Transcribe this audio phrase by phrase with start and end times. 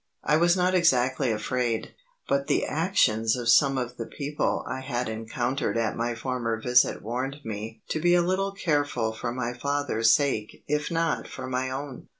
[0.23, 1.93] I was not exactly afraid,
[2.27, 7.03] but the actions of some of the people I had encountered at my former visit
[7.03, 11.69] warned me to be a little careful for my father's sake if not for my
[11.69, 12.07] own.